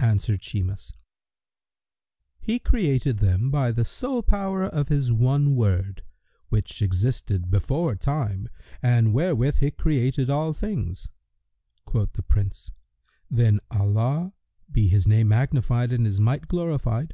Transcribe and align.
Answered 0.00 0.40
Shimas, 0.40 0.94
"He 2.38 2.58
created 2.58 3.18
them 3.18 3.50
by 3.50 3.72
the 3.72 3.84
sole 3.84 4.22
power 4.22 4.64
of 4.64 4.88
His 4.88 5.12
one 5.12 5.54
Word,[FN#121] 5.54 6.02
which 6.48 6.80
existed 6.80 7.50
before 7.50 7.94
time, 7.94 8.48
and 8.80 9.12
wherewith 9.12 9.56
he 9.56 9.70
created 9.70 10.30
all 10.30 10.54
things." 10.54 11.10
Quoth 11.84 12.14
the 12.14 12.22
Prince, 12.22 12.70
"Then 13.30 13.60
Allah 13.70 14.32
(be 14.72 14.88
His 14.88 15.06
name 15.06 15.28
magnified 15.28 15.92
and 15.92 16.06
His 16.06 16.20
might 16.20 16.48
glorified!) 16.48 17.12